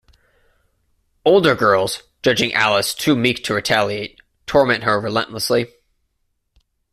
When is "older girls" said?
1.25-2.01